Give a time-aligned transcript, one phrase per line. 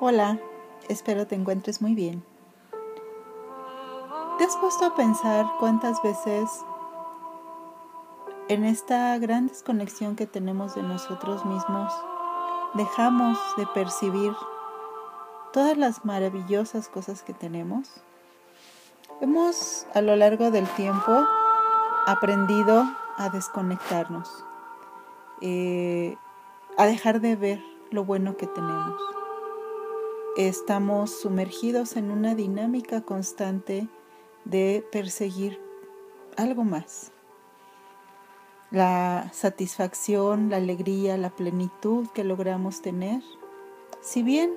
[0.00, 0.38] Hola,
[0.88, 2.22] espero te encuentres muy bien.
[4.38, 6.48] ¿Te has puesto a pensar cuántas veces
[8.46, 11.92] en esta gran desconexión que tenemos de nosotros mismos
[12.74, 14.32] dejamos de percibir
[15.52, 17.90] todas las maravillosas cosas que tenemos?
[19.20, 21.26] Hemos a lo largo del tiempo
[22.06, 22.84] aprendido
[23.16, 24.44] a desconectarnos,
[25.40, 26.16] eh,
[26.76, 27.60] a dejar de ver
[27.90, 29.18] lo bueno que tenemos
[30.38, 33.88] estamos sumergidos en una dinámica constante
[34.44, 35.60] de perseguir
[36.36, 37.10] algo más.
[38.70, 43.20] La satisfacción, la alegría, la plenitud que logramos tener,
[44.00, 44.52] si bien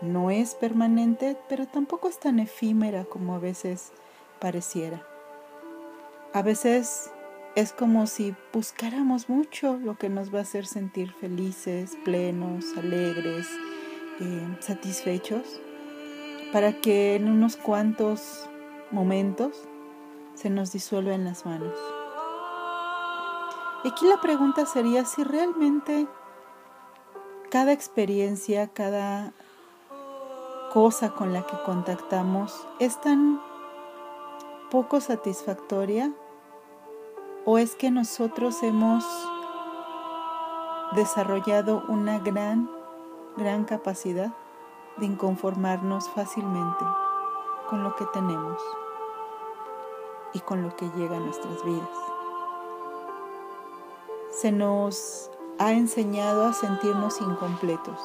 [0.00, 3.90] no es permanente, pero tampoco es tan efímera como a veces
[4.38, 5.04] pareciera.
[6.34, 7.10] A veces
[7.56, 13.48] es como si buscáramos mucho lo que nos va a hacer sentir felices, plenos, alegres,
[14.20, 15.60] eh, satisfechos
[16.52, 18.48] para que en unos cuantos
[18.90, 19.64] momentos
[20.34, 21.74] se nos disuelva en las manos.
[23.84, 26.06] Y aquí la pregunta sería si realmente
[27.50, 29.32] cada experiencia, cada
[30.72, 33.40] cosa con la que contactamos es tan
[34.70, 36.12] poco satisfactoria
[37.44, 39.04] o es que nosotros hemos
[40.94, 42.75] desarrollado una gran
[43.36, 44.32] gran capacidad
[44.96, 46.84] de inconformarnos fácilmente
[47.68, 48.60] con lo que tenemos
[50.32, 51.88] y con lo que llega a nuestras vidas.
[54.30, 58.00] Se nos ha enseñado a sentirnos incompletos.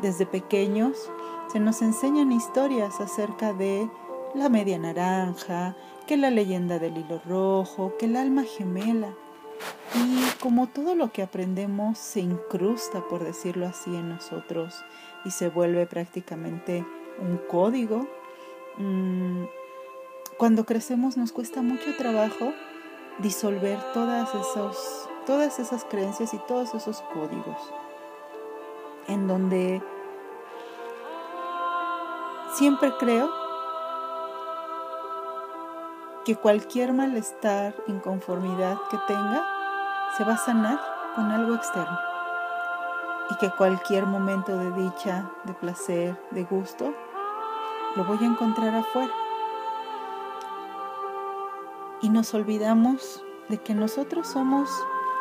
[0.00, 1.10] Desde pequeños
[1.48, 3.90] se nos enseñan historias acerca de
[4.34, 9.14] la media naranja, que la leyenda del hilo rojo, que el alma gemela,
[9.94, 14.84] y como todo lo que aprendemos se incrusta, por decirlo así, en nosotros
[15.24, 16.84] y se vuelve prácticamente
[17.20, 18.08] un código,
[18.78, 19.44] mm,
[20.38, 22.52] cuando crecemos nos cuesta mucho trabajo
[23.18, 27.58] disolver todas, esos, todas esas creencias y todos esos códigos,
[29.08, 29.82] en donde
[32.54, 33.30] siempre creo
[36.24, 39.51] que cualquier malestar, inconformidad que tenga,
[40.16, 40.78] se va a sanar
[41.14, 41.98] con algo externo.
[43.30, 46.92] Y que cualquier momento de dicha, de placer, de gusto,
[47.96, 49.12] lo voy a encontrar afuera.
[52.02, 54.68] Y nos olvidamos de que nosotros somos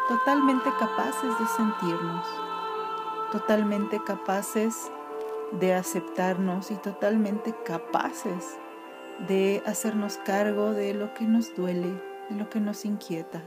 [0.07, 2.27] totalmente capaces de sentirnos,
[3.31, 4.91] totalmente capaces
[5.53, 8.57] de aceptarnos y totalmente capaces
[9.27, 13.41] de hacernos cargo de lo que nos duele, de lo que nos inquieta.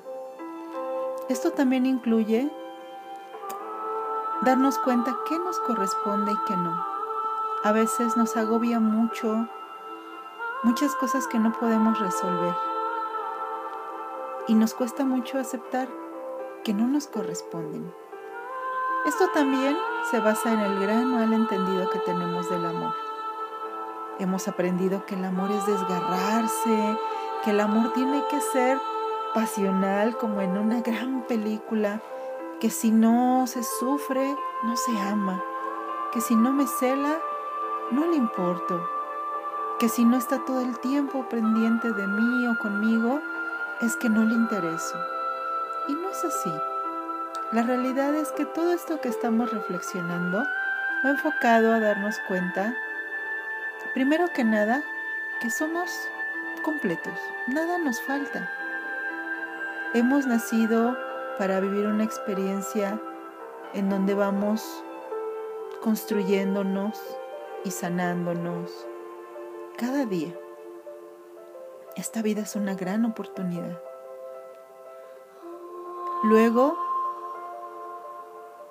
[1.29, 2.51] Esto también incluye
[4.43, 6.85] darnos cuenta qué nos corresponde y qué no.
[7.63, 9.49] A veces nos agobia mucho
[10.65, 12.55] muchas cosas que no podemos resolver
[14.49, 15.89] y nos cuesta mucho aceptar
[16.63, 17.91] que no nos corresponden.
[19.07, 19.79] Esto también
[20.11, 22.95] se basa en el gran malentendido que tenemos del amor.
[24.19, 26.99] Hemos aprendido que el amor es desgarrarse,
[27.45, 28.79] que el amor tiene que ser
[29.35, 32.01] pasional como en una gran película,
[32.61, 35.43] que si no se sufre, no se ama,
[36.13, 37.19] que si no me cela,
[37.91, 38.81] no le importo,
[39.79, 43.21] que si no está todo el tiempo pendiente de mí o conmigo,
[43.83, 44.97] es que no le intereso.
[45.89, 46.53] Y no es así.
[47.53, 50.39] La realidad es que todo esto que estamos reflexionando
[51.05, 52.75] va enfocado a darnos cuenta
[53.95, 54.83] Primero que nada,
[55.41, 56.09] que somos
[56.63, 57.15] completos,
[57.47, 58.51] nada nos falta.
[59.95, 60.97] Hemos nacido
[61.39, 63.01] para vivir una experiencia
[63.75, 64.83] en donde vamos
[65.85, 67.01] construyéndonos
[67.63, 68.73] y sanándonos
[69.79, 70.37] cada día.
[71.95, 73.81] Esta vida es una gran oportunidad.
[76.25, 76.77] Luego,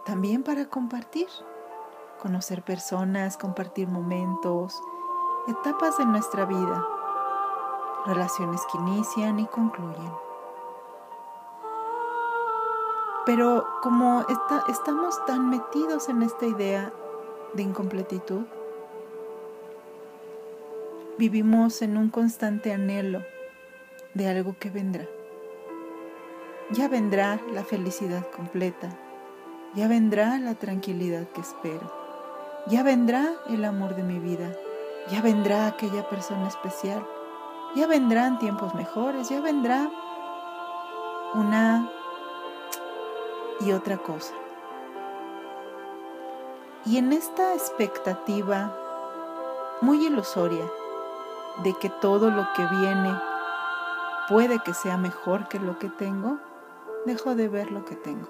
[0.05, 1.29] también para compartir,
[2.21, 4.77] conocer personas, compartir momentos,
[5.47, 6.85] etapas de nuestra vida,
[8.07, 10.32] relaciones que inician y concluyen.
[13.25, 14.25] Pero como
[14.67, 16.91] estamos tan metidos en esta idea
[17.53, 18.43] de incompletitud,
[21.17, 23.23] vivimos en un constante anhelo
[24.13, 25.05] de algo que vendrá.
[26.71, 28.89] Ya vendrá la felicidad completa,
[29.73, 31.91] ya vendrá la tranquilidad que espero,
[32.67, 34.51] ya vendrá el amor de mi vida,
[35.09, 37.05] ya vendrá aquella persona especial,
[37.75, 39.89] ya vendrán tiempos mejores, ya vendrá
[41.35, 41.89] una
[43.65, 44.33] y otra cosa.
[46.85, 48.75] Y en esta expectativa
[49.81, 50.65] muy ilusoria
[51.63, 53.15] de que todo lo que viene
[54.27, 56.39] puede que sea mejor que lo que tengo,
[57.05, 58.27] dejo de ver lo que tengo.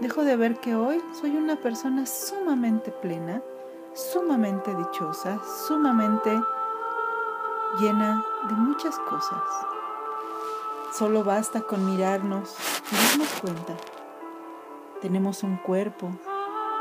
[0.00, 3.42] Dejo de ver que hoy soy una persona sumamente plena,
[3.94, 6.40] sumamente dichosa, sumamente
[7.80, 9.42] llena de muchas cosas.
[10.92, 12.56] Solo basta con mirarnos
[12.90, 13.97] y darnos cuenta.
[15.00, 16.10] Tenemos un cuerpo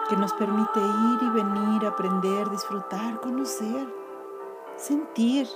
[0.10, 3.88] que nos permite ir y venir, aprender, disfrutar, conocer,
[4.76, 5.48] sentir,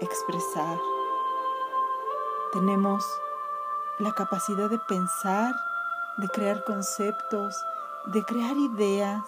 [0.00, 0.78] expresar.
[2.52, 3.04] Tenemos
[3.98, 5.56] la capacidad de pensar,
[6.18, 7.56] de crear conceptos,
[8.06, 9.24] de crear ideas,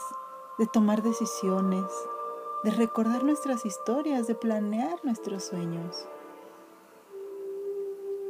[0.56, 1.86] de tomar decisiones,
[2.62, 6.06] de recordar nuestras historias, de planear nuestros sueños.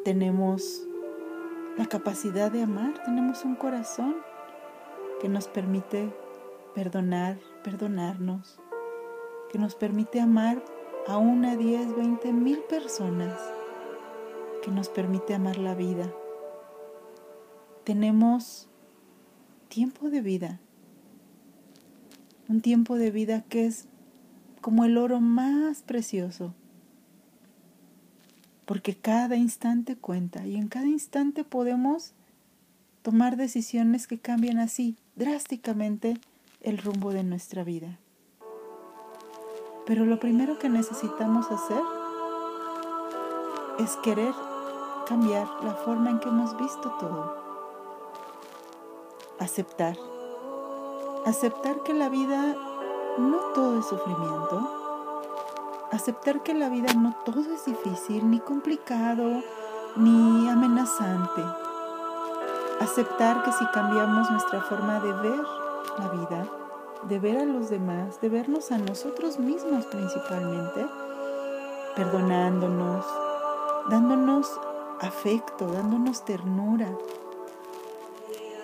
[0.03, 0.87] Tenemos
[1.76, 4.17] la capacidad de amar, tenemos un corazón
[5.21, 6.12] que nos permite
[6.75, 8.61] perdonar, perdonarnos,
[9.50, 10.62] que nos permite amar
[11.06, 13.41] a una, diez, veinte mil personas,
[14.62, 16.12] que nos permite amar la vida.
[17.82, 18.69] Tenemos
[19.69, 20.61] tiempo de vida,
[22.49, 23.88] un tiempo de vida que es
[24.61, 26.55] como el oro más precioso,
[28.64, 32.12] porque cada instante cuenta y en cada instante podemos
[33.02, 36.19] tomar decisiones que cambian así drásticamente
[36.61, 37.99] el rumbo de nuestra vida.
[39.87, 41.82] Pero lo primero que necesitamos hacer
[43.78, 44.32] es querer
[45.06, 47.37] cambiar la forma en que hemos visto todo.
[49.38, 49.96] Aceptar.
[51.26, 52.56] Aceptar que la vida
[53.19, 54.84] no todo es sufrimiento.
[55.94, 59.44] Aceptar que la vida no todo es difícil, ni complicado,
[59.94, 61.41] ni amenazante.
[62.81, 65.44] Aceptar que si cambiamos nuestra forma de ver
[65.96, 66.49] la vida,
[67.05, 70.85] de ver a los demás, de vernos a nosotros mismos principalmente,
[71.94, 73.06] perdonándonos,
[73.88, 74.50] dándonos
[75.00, 76.88] afecto, dándonos ternura,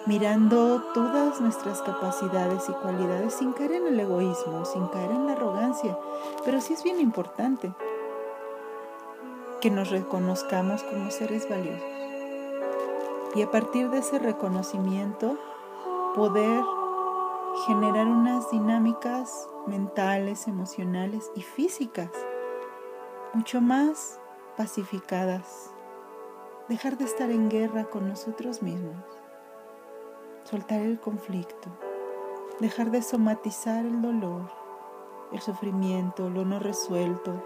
[0.07, 5.33] mirando todas nuestras capacidades y cualidades sin caer en el egoísmo, sin caer en la
[5.33, 5.99] arrogancia.
[6.45, 7.73] Pero sí es bien importante
[9.61, 11.85] que nos reconozcamos como seres valiosos.
[13.35, 15.39] Y a partir de ese reconocimiento,
[16.15, 16.65] poder
[17.67, 22.11] generar unas dinámicas mentales, emocionales y físicas
[23.35, 24.19] mucho más
[24.57, 25.71] pacificadas.
[26.69, 29.20] Dejar de estar en guerra con nosotros mismos
[30.51, 31.69] soltar el conflicto,
[32.59, 34.51] dejar de somatizar el dolor,
[35.31, 37.41] el sufrimiento, lo no resuelto,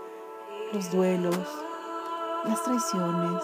[0.72, 1.36] los duelos,
[2.44, 3.42] las traiciones,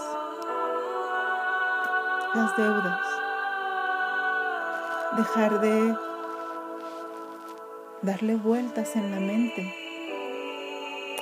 [2.35, 3.01] las deudas,
[5.19, 5.95] dejar de
[8.01, 9.75] darle vueltas en la mente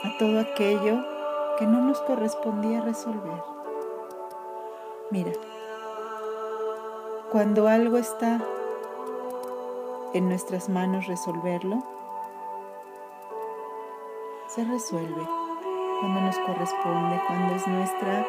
[0.05, 1.05] a todo aquello
[1.59, 3.43] que no nos correspondía resolver.
[5.11, 5.33] Mira,
[7.31, 8.41] cuando algo está
[10.15, 11.83] en nuestras manos resolverlo,
[14.47, 15.29] se resuelve
[16.01, 18.21] cuando nos corresponde, cuando es nuestra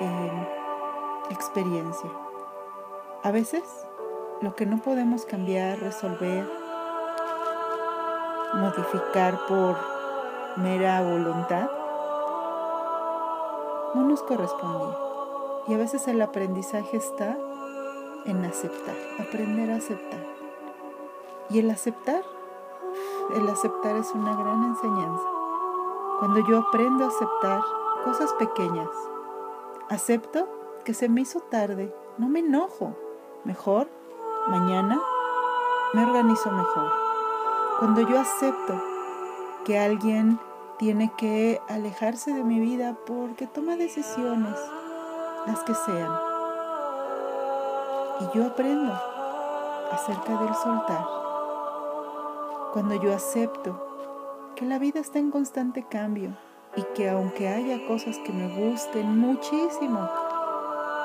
[0.00, 0.48] eh,
[1.30, 2.10] experiencia.
[3.22, 3.64] A veces
[4.42, 6.46] lo que no podemos cambiar, resolver,
[8.54, 9.78] modificar por
[10.56, 11.70] mera voluntad,
[13.94, 14.94] no nos corresponde.
[15.68, 17.38] Y a veces el aprendizaje está
[18.26, 20.20] en aceptar, aprender a aceptar.
[21.48, 22.22] Y el aceptar,
[23.34, 25.24] el aceptar es una gran enseñanza.
[26.18, 27.60] Cuando yo aprendo a aceptar
[28.04, 28.88] cosas pequeñas,
[29.88, 30.48] acepto
[30.84, 32.96] que se me hizo tarde, no me enojo.
[33.44, 33.88] Mejor,
[34.48, 35.00] mañana
[35.94, 36.90] me organizo mejor.
[37.78, 38.74] Cuando yo acepto
[39.64, 40.40] que alguien
[40.78, 44.58] tiene que alejarse de mi vida porque toma decisiones,
[45.46, 46.25] las que sean,
[48.20, 48.92] y yo aprendo
[49.92, 51.06] acerca del soltar.
[52.72, 53.78] Cuando yo acepto
[54.54, 56.36] que la vida está en constante cambio
[56.76, 60.08] y que aunque haya cosas que me gusten muchísimo,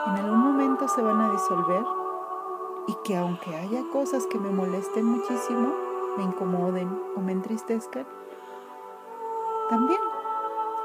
[0.07, 1.83] en algún momento se van a disolver
[2.87, 5.73] y que aunque haya cosas que me molesten muchísimo,
[6.17, 8.05] me incomoden o me entristezcan,
[9.69, 9.99] también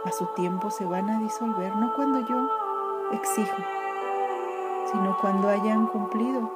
[0.04, 2.48] a su tiempo se van a disolver, no cuando yo
[3.12, 3.56] exijo
[4.90, 6.50] sino cuando hayan cumplido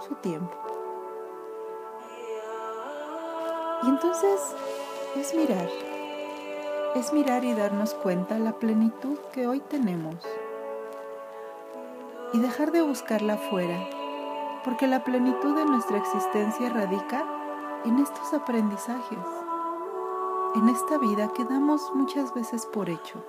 [0.00, 0.54] su tiempo.
[3.82, 4.54] Y entonces
[5.16, 5.68] es mirar,
[6.94, 10.16] es mirar y darnos cuenta la plenitud que hoy tenemos
[12.32, 13.78] y dejar de buscarla afuera
[14.64, 17.24] Porque la plenitud de nuestra existencia radica
[17.84, 19.18] en estos aprendizajes,
[20.54, 23.22] en esta vida que damos muchas veces por hecho,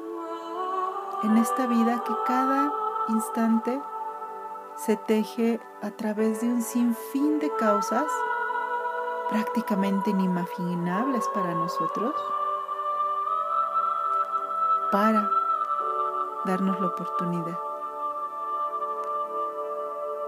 [1.24, 2.72] en esta vida que cada
[3.10, 3.82] instante
[4.76, 8.06] se teje a través de un sinfín de causas
[9.30, 12.14] prácticamente inimaginables para nosotros,
[14.92, 15.30] para
[16.46, 17.60] darnos la oportunidad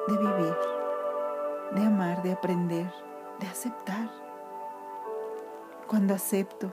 [0.07, 0.57] de vivir,
[1.71, 2.91] de amar, de aprender,
[3.39, 4.09] de aceptar.
[5.87, 6.71] Cuando acepto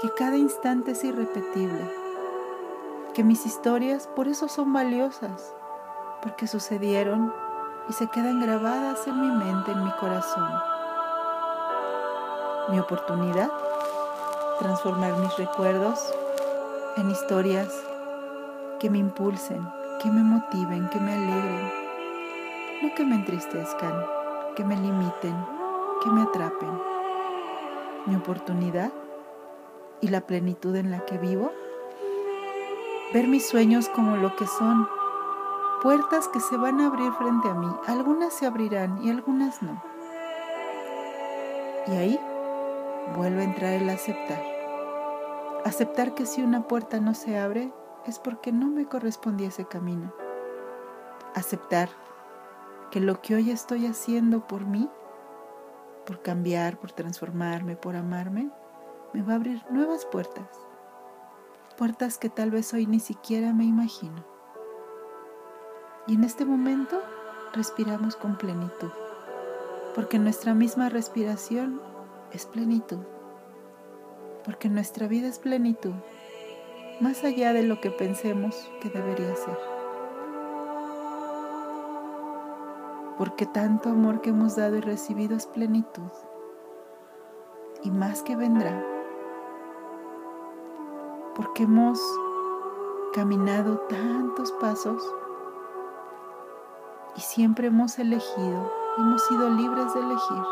[0.00, 2.07] que cada instante es irrepetible,
[3.18, 5.52] que mis historias por eso son valiosas,
[6.22, 7.34] porque sucedieron
[7.88, 10.48] y se quedan grabadas en mi mente, en mi corazón.
[12.68, 13.50] Mi oportunidad,
[14.60, 15.98] transformar mis recuerdos
[16.96, 17.66] en historias
[18.78, 19.68] que me impulsen,
[20.00, 21.72] que me motiven, que me alegren,
[22.82, 23.94] no que me entristezcan,
[24.54, 25.34] que me limiten,
[26.04, 26.70] que me atrapen.
[28.06, 28.92] Mi oportunidad
[30.00, 31.50] y la plenitud en la que vivo,
[33.12, 34.86] ver mis sueños como lo que son,
[35.82, 37.68] puertas que se van a abrir frente a mí.
[37.86, 39.82] Algunas se abrirán y algunas no.
[41.86, 42.20] Y ahí
[43.16, 44.42] vuelve a entrar el aceptar.
[45.64, 47.72] Aceptar que si una puerta no se abre
[48.06, 50.12] es porque no me correspondía ese camino.
[51.34, 51.88] Aceptar
[52.90, 54.88] que lo que hoy estoy haciendo por mí,
[56.06, 58.50] por cambiar, por transformarme, por amarme,
[59.14, 60.67] me va a abrir nuevas puertas.
[61.78, 64.24] Puertas que tal vez hoy ni siquiera me imagino.
[66.08, 67.00] Y en este momento
[67.52, 68.90] respiramos con plenitud,
[69.94, 71.80] porque nuestra misma respiración
[72.32, 72.98] es plenitud,
[74.44, 75.94] porque nuestra vida es plenitud,
[77.00, 79.58] más allá de lo que pensemos que debería ser.
[83.16, 86.10] Porque tanto amor que hemos dado y recibido es plenitud,
[87.84, 88.97] y más que vendrá,
[91.38, 92.00] porque hemos
[93.14, 95.00] caminado tantos pasos
[97.14, 100.42] y siempre hemos elegido, hemos sido libres de elegir.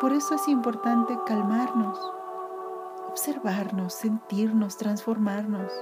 [0.00, 1.98] Por eso es importante calmarnos,
[3.08, 5.72] observarnos, sentirnos, transformarnos,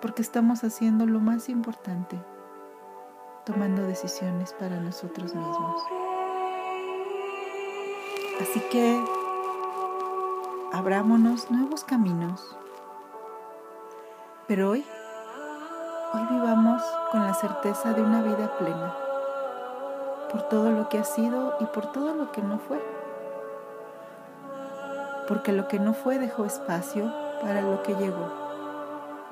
[0.00, 2.18] porque estamos haciendo lo más importante,
[3.44, 5.82] tomando decisiones para nosotros mismos.
[8.40, 9.21] Así que
[10.72, 12.56] abrámonos nuevos caminos.
[14.46, 14.84] Pero hoy
[16.14, 18.94] Hoy vivamos con la certeza de una vida plena,
[20.30, 22.78] por todo lo que ha sido y por todo lo que no fue.
[25.26, 27.10] Porque lo que no fue dejó espacio
[27.40, 28.28] para lo que llegó.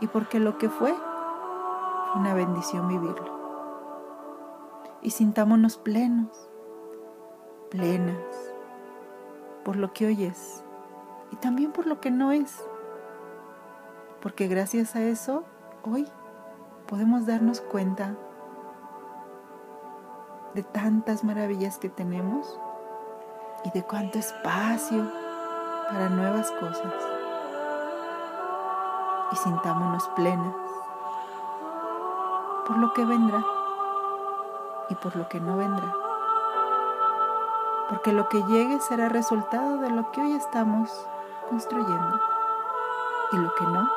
[0.01, 0.95] Y porque lo que fue fue
[2.15, 3.39] una bendición vivirlo.
[5.03, 6.49] Y sintámonos plenos,
[7.71, 8.17] plenas,
[9.67, 10.65] por lo que hoy es
[11.31, 12.63] y también por lo que no es.
[14.21, 15.45] Porque gracias a eso,
[15.83, 16.07] hoy
[16.87, 18.17] podemos darnos cuenta
[20.55, 22.59] de tantas maravillas que tenemos
[23.65, 25.11] y de cuánto espacio
[25.89, 26.93] para nuevas cosas.
[29.33, 30.55] Y sintámonos plenas
[32.67, 33.45] por lo que vendrá
[34.89, 35.95] y por lo que no vendrá.
[37.89, 41.09] Porque lo que llegue será resultado de lo que hoy estamos
[41.51, 42.21] construyendo.
[43.33, 43.91] Y lo que no,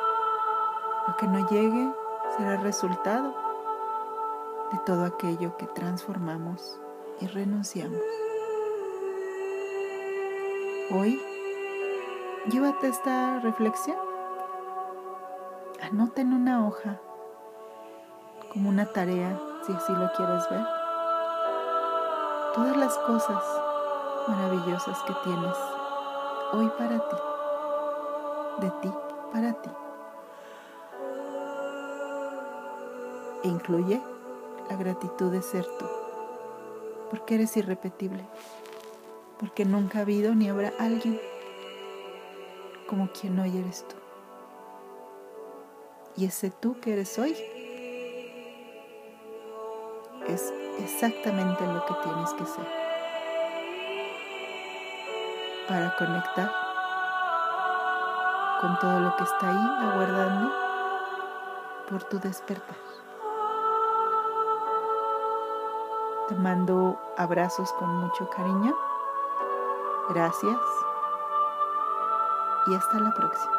[1.08, 1.92] lo que no llegue
[2.36, 3.34] será resultado
[4.72, 6.80] de todo aquello que transformamos
[7.20, 8.00] y renunciamos.
[10.90, 11.20] Hoy,
[12.50, 13.96] llévate esta reflexión.
[15.80, 17.00] Anota en una hoja
[18.52, 20.64] como una tarea, si así lo quieres ver,
[22.54, 23.42] todas las cosas
[24.28, 25.56] maravillosas que tienes
[26.52, 27.16] hoy para ti,
[28.60, 28.90] de ti
[29.32, 29.70] para ti.
[33.44, 34.00] e incluye
[34.70, 35.86] la gratitud de ser tú,
[37.10, 38.24] porque eres irrepetible,
[39.38, 41.20] porque nunca ha habido ni habrá alguien
[42.88, 43.96] como quien hoy eres tú.
[46.16, 47.36] Y ese tú que eres hoy
[50.26, 52.66] es exactamente lo que tienes que ser
[55.68, 56.63] para conectar
[58.64, 60.50] con todo lo que está ahí aguardando
[61.86, 62.78] por tu despertar.
[66.28, 68.74] Te mando abrazos con mucho cariño.
[70.08, 70.56] Gracias.
[72.68, 73.53] Y hasta la próxima.